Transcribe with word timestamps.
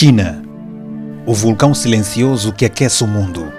China, 0.00 0.42
o 1.26 1.34
vulcão 1.34 1.74
silencioso 1.74 2.54
que 2.54 2.64
aquece 2.64 3.04
o 3.04 3.06
mundo. 3.06 3.52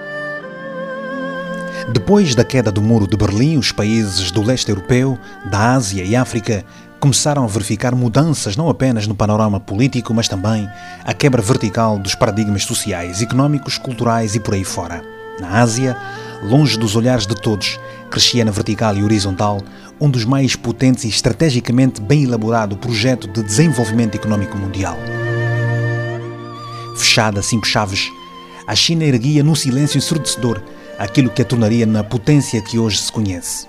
Depois 1.92 2.34
da 2.34 2.42
queda 2.42 2.72
do 2.72 2.82
Muro 2.82 3.06
de 3.06 3.16
Berlim, 3.16 3.56
os 3.56 3.70
países 3.70 4.32
do 4.32 4.42
leste 4.42 4.68
europeu, 4.68 5.16
da 5.48 5.74
Ásia 5.74 6.02
e 6.02 6.16
África 6.16 6.64
começaram 6.98 7.44
a 7.44 7.46
verificar 7.46 7.94
mudanças 7.94 8.56
não 8.56 8.68
apenas 8.68 9.06
no 9.06 9.14
panorama 9.14 9.60
político, 9.60 10.12
mas 10.12 10.26
também 10.26 10.68
a 11.04 11.14
quebra 11.14 11.40
vertical 11.40 11.96
dos 11.96 12.16
paradigmas 12.16 12.64
sociais, 12.64 13.22
económicos, 13.22 13.78
culturais 13.78 14.34
e 14.34 14.40
por 14.40 14.54
aí 14.54 14.64
fora. 14.64 15.00
Na 15.38 15.60
Ásia, 15.60 15.96
longe 16.42 16.76
dos 16.76 16.96
olhares 16.96 17.24
de 17.24 17.36
todos, 17.36 17.78
crescia 18.10 18.44
na 18.44 18.50
vertical 18.50 18.96
e 18.96 19.04
horizontal 19.04 19.60
um 20.00 20.10
dos 20.10 20.24
mais 20.24 20.56
potentes 20.56 21.04
e 21.04 21.08
estrategicamente 21.08 22.00
bem 22.00 22.24
elaborado 22.24 22.76
projeto 22.76 23.28
de 23.28 23.44
desenvolvimento 23.44 24.16
económico 24.16 24.58
mundial 24.58 24.98
fechada 26.96 27.40
a 27.40 27.42
cinco 27.42 27.66
chaves, 27.66 28.10
a 28.66 28.74
China 28.74 29.04
erguia 29.04 29.42
num 29.42 29.54
silêncio 29.54 29.98
ensurdecedor 29.98 30.62
aquilo 30.98 31.30
que 31.30 31.42
a 31.42 31.44
tornaria 31.44 31.84
na 31.84 32.04
potência 32.04 32.60
que 32.62 32.78
hoje 32.78 32.98
se 32.98 33.10
conhece. 33.10 33.66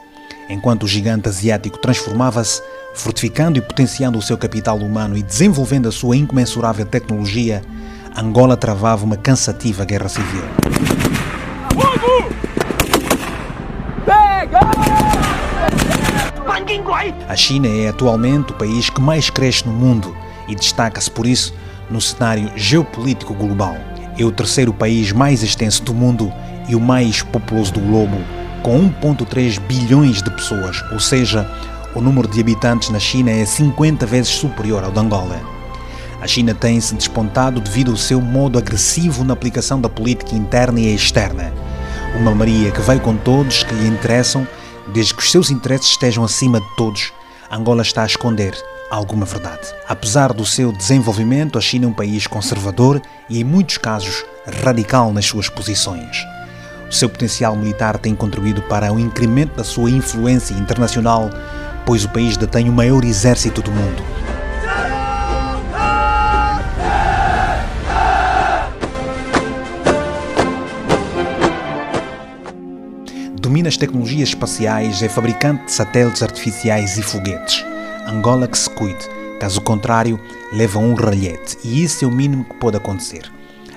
Enquanto 0.49 0.83
o 0.83 0.87
gigante 0.87 1.27
asiático 1.27 1.77
transformava-se, 1.79 2.61
fortificando 2.93 3.57
e 3.57 3.61
potenciando 3.61 4.17
o 4.17 4.21
seu 4.21 4.37
capital 4.37 4.77
humano 4.77 5.17
e 5.17 5.23
desenvolvendo 5.23 5.87
a 5.87 5.91
sua 5.91 6.15
incomensurável 6.15 6.85
tecnologia, 6.85 7.63
Angola 8.15 8.55
travava 8.55 9.03
uma 9.03 9.17
cansativa 9.17 9.83
guerra 9.83 10.09
civil. 10.09 10.43
A 17.27 17.35
China 17.35 17.67
é 17.67 17.87
atualmente 17.87 18.51
o 18.51 18.55
país 18.55 18.89
que 18.89 19.01
mais 19.01 19.29
cresce 19.29 19.65
no 19.65 19.73
mundo 19.73 20.15
e 20.47 20.53
destaca-se 20.53 21.09
por 21.09 21.25
isso 21.25 21.53
no 21.89 21.99
cenário 22.01 22.51
geopolítico 22.55 23.33
global. 23.33 23.75
É 24.17 24.23
o 24.23 24.31
terceiro 24.31 24.73
país 24.73 25.11
mais 25.11 25.43
extenso 25.43 25.83
do 25.83 25.93
mundo 25.93 26.31
e 26.67 26.75
o 26.75 26.79
mais 26.79 27.21
populoso 27.21 27.73
do 27.73 27.79
globo, 27.79 28.17
com 28.61 28.89
1,3 28.89 29.59
bilhões 29.59 30.21
de 30.21 30.29
pessoas, 30.31 30.83
ou 30.91 30.99
seja, 30.99 31.49
o 31.95 32.01
número 32.01 32.27
de 32.27 32.39
habitantes 32.39 32.89
na 32.89 32.99
China 32.99 33.31
é 33.31 33.45
50 33.45 34.05
vezes 34.05 34.29
superior 34.29 34.83
ao 34.83 34.91
de 34.91 34.99
Angola. 34.99 35.41
A 36.21 36.27
China 36.27 36.55
tem 36.55 36.79
se 36.79 36.95
despontado 36.95 37.59
devido 37.59 37.91
ao 37.91 37.97
seu 37.97 38.21
modo 38.21 38.57
agressivo 38.57 39.23
na 39.23 39.33
aplicação 39.33 39.81
da 39.81 39.89
política 39.89 40.35
interna 40.35 40.79
e 40.79 40.95
externa. 40.95 41.53
Uma 42.15 42.33
Maria 42.33 42.71
que 42.71 42.81
vai 42.81 42.99
com 42.99 43.15
todos 43.17 43.63
que 43.63 43.75
lhe 43.75 43.87
interessam, 43.87 44.47
desde 44.93 45.13
que 45.13 45.21
os 45.21 45.31
seus 45.31 45.51
interesses 45.51 45.89
estejam 45.89 46.23
acima 46.23 46.61
de 46.61 46.75
todos. 46.77 47.11
Angola 47.51 47.81
está 47.81 48.03
a 48.03 48.07
esconder 48.07 48.55
alguma 48.93 49.25
verdade. 49.25 49.73
Apesar 49.87 50.33
do 50.33 50.45
seu 50.45 50.71
desenvolvimento, 50.71 51.57
a 51.57 51.61
China 51.61 51.85
é 51.85 51.87
um 51.87 51.93
país 51.93 52.27
conservador 52.27 53.01
e, 53.29 53.39
em 53.39 53.43
muitos 53.43 53.77
casos, 53.77 54.23
radical 54.63 55.11
nas 55.11 55.25
suas 55.25 55.49
posições. 55.49 56.17
O 56.89 56.93
seu 56.93 57.09
potencial 57.09 57.55
militar 57.55 57.97
tem 57.97 58.13
contribuído 58.13 58.61
para 58.63 58.93
o 58.93 58.99
incremento 58.99 59.55
da 59.55 59.63
sua 59.63 59.89
influência 59.89 60.53
internacional, 60.53 61.29
pois 61.85 62.05
o 62.05 62.09
país 62.09 62.37
detém 62.37 62.69
o 62.69 62.73
maior 62.73 63.03
exército 63.03 63.61
do 63.61 63.71
mundo. 63.71 64.03
Domina 73.39 73.67
as 73.67 73.77
tecnologias 73.77 74.29
espaciais, 74.29 75.01
é 75.01 75.09
fabricante 75.09 75.65
de 75.65 75.71
satélites 75.71 76.23
artificiais 76.23 76.97
e 76.97 77.01
foguetes. 77.01 77.72
Angola 78.07 78.47
que 78.47 78.57
se 78.57 78.69
cuide, 78.69 79.07
caso 79.39 79.61
contrário, 79.61 80.19
leva 80.51 80.79
um 80.79 80.93
ralhete 80.93 81.57
e 81.63 81.83
isso 81.83 82.05
é 82.05 82.07
o 82.07 82.11
mínimo 82.11 82.45
que 82.45 82.55
pode 82.55 82.77
acontecer. 82.77 83.31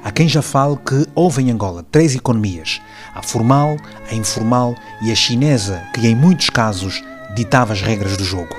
Há 0.04 0.10
quem 0.12 0.28
já 0.28 0.40
fale 0.40 0.76
que 0.76 1.06
houve 1.14 1.42
em 1.42 1.50
Angola 1.50 1.84
três 1.90 2.14
economias: 2.14 2.80
a 3.14 3.22
formal, 3.22 3.76
a 4.10 4.14
informal 4.14 4.74
e 5.02 5.10
a 5.10 5.14
chinesa, 5.14 5.82
que 5.92 6.06
em 6.06 6.14
muitos 6.14 6.48
casos 6.48 7.02
ditava 7.34 7.72
as 7.72 7.82
regras 7.82 8.16
do 8.16 8.24
jogo. 8.24 8.54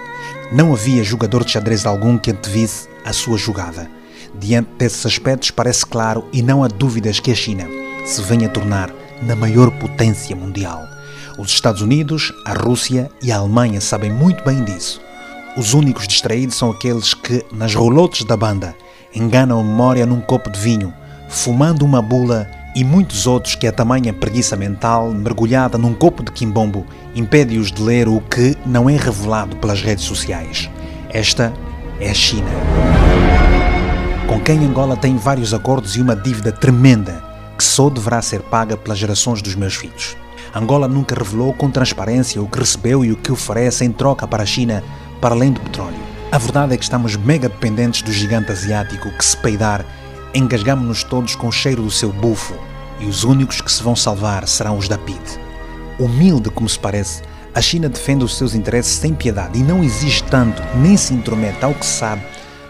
Não 0.51 0.73
havia 0.73 1.03
jogador 1.03 1.43
de 1.45 1.51
xadrez 1.51 1.85
algum 1.85 2.17
que 2.17 2.31
antevisse 2.31 2.89
a 3.05 3.13
sua 3.13 3.37
jogada. 3.37 3.89
Diante 4.37 4.69
desses 4.77 5.05
aspectos, 5.05 5.51
parece 5.51 5.85
claro 5.85 6.27
e 6.33 6.41
não 6.41 6.63
há 6.63 6.67
dúvidas 6.67 7.19
que 7.19 7.31
a 7.31 7.35
China 7.35 7.65
se 8.05 8.21
venha 8.21 8.47
a 8.47 8.51
tornar 8.51 8.91
na 9.21 9.35
maior 9.35 9.71
potência 9.71 10.35
mundial. 10.35 10.83
Os 11.37 11.49
Estados 11.49 11.81
Unidos, 11.81 12.33
a 12.45 12.53
Rússia 12.53 13.09
e 13.21 13.31
a 13.31 13.37
Alemanha 13.37 13.79
sabem 13.79 14.11
muito 14.11 14.43
bem 14.43 14.63
disso. 14.63 15.06
Os 15.57 15.73
únicos 15.73 16.07
distraídos 16.07 16.55
são 16.55 16.69
aqueles 16.69 17.15
que, 17.15 17.43
nas 17.51 17.73
rolotes 17.73 18.23
da 18.23 18.37
banda, 18.37 18.75
enganam 19.13 19.59
a 19.59 19.63
memória 19.63 20.05
num 20.05 20.21
copo 20.21 20.51
de 20.51 20.59
vinho, 20.59 20.93
fumando 21.27 21.83
uma 21.83 21.99
bula 21.99 22.47
e 22.75 22.83
muitos 22.83 23.25
outros 23.25 23.55
que 23.55 23.65
a 23.65 23.71
tamanha 23.71 24.13
preguiça 24.13 24.55
mental, 24.55 25.11
mergulhada 25.11 25.75
num 25.75 25.95
copo 25.95 26.21
de 26.21 26.31
quimbombo, 26.31 26.85
impede-os 27.15 27.71
de 27.71 27.81
ler 27.81 28.07
o 28.07 28.21
que 28.21 28.55
não 28.67 28.87
é 28.87 28.95
revelado 28.95 29.55
pelas 29.55 29.81
redes 29.81 30.05
sociais. 30.05 30.69
Esta 31.09 31.51
é 31.99 32.11
a 32.11 32.13
China. 32.13 32.51
Com 34.27 34.39
quem 34.39 34.63
Angola 34.63 34.95
tem 34.95 35.17
vários 35.17 35.55
acordos 35.55 35.95
e 35.95 36.01
uma 36.01 36.15
dívida 36.15 36.51
tremenda 36.51 37.23
que 37.57 37.63
só 37.63 37.89
deverá 37.89 38.21
ser 38.21 38.43
paga 38.43 38.77
pelas 38.77 38.99
gerações 38.99 39.41
dos 39.41 39.55
meus 39.55 39.73
filhos. 39.73 40.15
Angola 40.53 40.87
nunca 40.87 41.15
revelou 41.15 41.51
com 41.51 41.71
transparência 41.71 42.41
o 42.41 42.47
que 42.47 42.59
recebeu 42.59 43.03
e 43.03 43.11
o 43.11 43.17
que 43.17 43.31
oferece 43.31 43.83
em 43.83 43.91
troca 43.91 44.27
para 44.27 44.43
a 44.43 44.45
China 44.45 44.83
para 45.21 45.35
além 45.35 45.51
do 45.51 45.59
petróleo. 45.61 46.07
A 46.29 46.37
verdade 46.37 46.73
é 46.73 46.77
que 46.77 46.83
estamos 46.83 47.15
mega 47.15 47.47
dependentes 47.47 48.01
do 48.01 48.11
gigante 48.11 48.51
asiático 48.51 49.09
que, 49.11 49.23
se 49.23 49.37
peidar, 49.37 49.85
engasgamos-nos 50.33 51.03
todos 51.03 51.35
com 51.35 51.47
o 51.47 51.51
cheiro 51.51 51.81
do 51.81 51.91
seu 51.91 52.11
bufo 52.11 52.53
e 52.99 53.05
os 53.05 53.23
únicos 53.23 53.61
que 53.61 53.71
se 53.71 53.81
vão 53.81 53.95
salvar 53.95 54.45
serão 54.47 54.77
os 54.77 54.89
da 54.89 54.97
PID. 54.97 55.21
Humilde 55.97 56.49
como 56.49 56.67
se 56.67 56.77
parece, 56.77 57.21
a 57.55 57.61
China 57.61 57.87
defende 57.87 58.25
os 58.25 58.37
seus 58.37 58.53
interesses 58.53 58.97
sem 58.97 59.13
piedade 59.13 59.57
e 59.57 59.63
não 59.63 59.83
exige 59.83 60.21
tanto, 60.23 60.61
nem 60.75 60.97
se 60.97 61.13
intromete 61.13 61.63
ao 61.63 61.73
que 61.73 61.85
se 61.85 61.97
sabe 61.97 62.23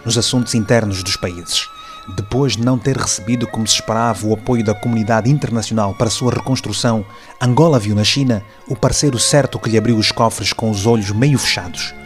nos 0.04 0.16
assuntos 0.16 0.54
internos 0.54 1.02
dos 1.02 1.16
países. 1.16 1.68
Depois 2.16 2.56
de 2.56 2.64
não 2.64 2.78
ter 2.78 2.96
recebido 2.96 3.46
como 3.46 3.66
se 3.66 3.74
esperava 3.74 4.24
o 4.26 4.32
apoio 4.32 4.64
da 4.64 4.72
comunidade 4.72 5.28
internacional 5.28 5.94
para 5.94 6.08
sua 6.08 6.32
reconstrução, 6.32 7.04
Angola 7.40 7.78
viu 7.78 7.94
na 7.94 8.04
China 8.04 8.42
o 8.66 8.76
parceiro 8.76 9.18
certo 9.18 9.58
que 9.58 9.68
lhe 9.68 9.76
abriu 9.76 9.96
os 9.96 10.12
cofres 10.12 10.52
com 10.52 10.70
os 10.70 10.86
olhos 10.86 11.10
meio 11.10 11.38
fechados 11.38 11.97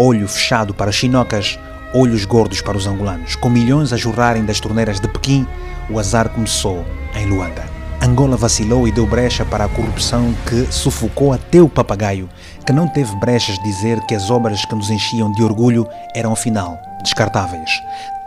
olho 0.00 0.26
fechado 0.26 0.72
para 0.72 0.90
chinocas, 0.90 1.58
olhos 1.94 2.24
gordos 2.24 2.62
para 2.62 2.76
os 2.76 2.86
angolanos. 2.86 3.36
Com 3.36 3.50
milhões 3.50 3.92
a 3.92 3.96
jorrarem 3.98 4.46
das 4.46 4.58
torneiras 4.58 4.98
de 4.98 5.06
Pequim, 5.06 5.46
o 5.90 5.98
azar 5.98 6.30
começou 6.30 6.86
em 7.14 7.26
Luanda. 7.26 7.64
Angola 8.02 8.34
vacilou 8.34 8.88
e 8.88 8.92
deu 8.92 9.06
brecha 9.06 9.44
para 9.44 9.66
a 9.66 9.68
corrupção 9.68 10.34
que 10.48 10.72
sufocou 10.72 11.34
até 11.34 11.60
o 11.60 11.68
papagaio, 11.68 12.30
que 12.64 12.72
não 12.72 12.88
teve 12.88 13.14
brechas 13.16 13.56
de 13.56 13.64
dizer 13.64 14.00
que 14.06 14.14
as 14.14 14.30
obras 14.30 14.64
que 14.64 14.74
nos 14.74 14.88
enchiam 14.88 15.30
de 15.32 15.42
orgulho 15.42 15.86
eram, 16.14 16.32
afinal, 16.32 16.78
descartáveis. 17.02 17.70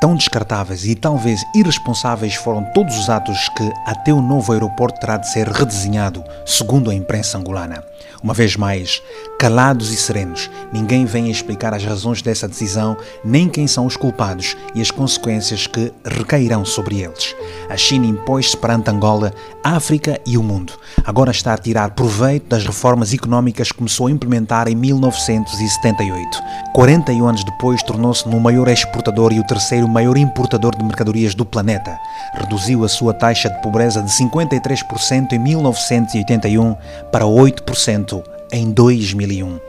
Tão 0.03 0.17
descartáveis 0.17 0.85
e 0.85 0.95
talvez 0.95 1.45
irresponsáveis 1.55 2.35
foram 2.35 2.61
todos 2.73 2.97
os 2.97 3.09
atos 3.09 3.47
que 3.55 3.71
até 3.85 4.11
o 4.11 4.21
novo 4.21 4.51
aeroporto 4.51 4.99
terá 4.99 5.15
de 5.15 5.31
ser 5.31 5.47
redesenhado, 5.47 6.21
segundo 6.45 6.91
a 6.91 6.93
imprensa 6.93 7.37
angolana. 7.37 7.81
Uma 8.21 8.33
vez 8.33 8.57
mais, 8.57 9.01
calados 9.39 9.91
e 9.91 9.97
serenos, 9.97 10.49
ninguém 10.73 11.05
vem 11.05 11.29
explicar 11.29 11.73
as 11.73 11.83
razões 11.85 12.21
dessa 12.21 12.49
decisão, 12.49 12.97
nem 13.23 13.47
quem 13.47 13.65
são 13.65 13.85
os 13.85 13.95
culpados 13.95 14.57
e 14.75 14.81
as 14.81 14.91
consequências 14.91 15.67
que 15.67 15.93
recairão 16.03 16.65
sobre 16.65 17.01
eles. 17.01 17.33
A 17.69 17.77
China 17.77 18.05
impôs-se 18.05 18.57
perante 18.57 18.89
Angola, 18.89 19.33
África 19.63 20.19
e 20.25 20.37
o 20.37 20.43
mundo. 20.43 20.73
Agora 21.05 21.31
está 21.31 21.53
a 21.53 21.57
tirar 21.57 21.91
proveito 21.91 22.47
das 22.47 22.65
reformas 22.65 23.13
económicas 23.13 23.71
que 23.71 23.77
começou 23.77 24.07
a 24.07 24.11
implementar 24.11 24.67
em 24.67 24.75
1978. 24.75 26.43
41 26.73 27.27
anos 27.27 27.43
depois, 27.43 27.83
tornou-se 27.83 28.27
no 28.27 28.39
maior 28.39 28.67
exportador 28.67 29.31
e 29.31 29.39
o 29.39 29.47
terceiro 29.47 29.87
maior 29.93 30.17
importador 30.17 30.75
de 30.75 30.83
mercadorias 30.83 31.35
do 31.35 31.45
planeta. 31.45 31.97
Reduziu 32.33 32.83
a 32.83 32.89
sua 32.89 33.13
taxa 33.13 33.49
de 33.49 33.61
pobreza 33.61 34.01
de 34.01 34.09
53% 34.11 35.31
em 35.31 35.39
1981 35.39 36.75
para 37.11 37.25
8% 37.25 38.23
em 38.51 38.71
2001. 38.71 39.59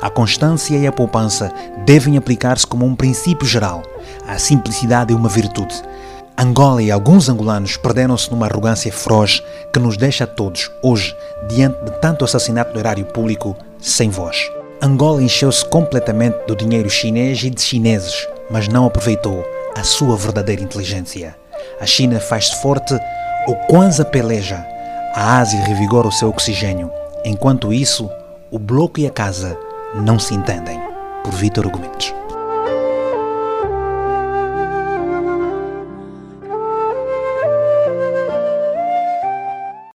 A 0.00 0.08
constância 0.08 0.76
e 0.76 0.86
a 0.86 0.92
poupança 0.92 1.52
devem 1.84 2.16
aplicar-se 2.16 2.66
como 2.66 2.86
um 2.86 2.96
princípio 2.96 3.46
geral. 3.46 3.82
A 4.26 4.38
simplicidade 4.38 5.12
é 5.12 5.16
uma 5.16 5.28
virtude. 5.28 5.74
Angola 6.36 6.82
e 6.82 6.90
alguns 6.90 7.28
angolanos 7.28 7.76
perderam-se 7.76 8.30
numa 8.30 8.46
arrogância 8.46 8.92
feroz 8.92 9.42
que 9.72 9.78
nos 9.78 9.96
deixa 9.96 10.26
todos, 10.26 10.70
hoje, 10.82 11.14
diante 11.48 11.84
de 11.84 11.92
tanto 12.00 12.24
assassinato 12.24 12.72
do 12.72 12.78
erário 12.80 13.04
público, 13.04 13.54
sem 13.78 14.10
voz. 14.10 14.50
Angola 14.82 15.22
encheu-se 15.22 15.64
completamente 15.66 16.36
do 16.46 16.56
dinheiro 16.56 16.90
chinês 16.90 17.42
e 17.44 17.50
de 17.50 17.62
chineses, 17.62 18.26
mas 18.50 18.66
não 18.66 18.86
aproveitou 18.86 19.44
a 19.76 19.82
sua 19.82 20.16
verdadeira 20.16 20.62
inteligência. 20.62 21.36
A 21.80 21.86
China 21.86 22.20
faz-se 22.20 22.60
forte, 22.62 22.94
o 23.46 23.54
Kwanzaa 23.66 24.04
peleja, 24.04 24.64
a 25.14 25.38
Ásia 25.38 25.60
revigora 25.64 26.08
o 26.08 26.12
seu 26.12 26.28
oxigênio. 26.28 26.90
Enquanto 27.24 27.72
isso, 27.72 28.10
o 28.50 28.58
bloco 28.58 29.00
e 29.00 29.06
a 29.06 29.10
casa 29.10 29.56
não 29.94 30.18
se 30.18 30.34
entendem. 30.34 30.80
Por 31.22 31.32
Vítor 31.32 31.66
Argumentos. 31.66 32.14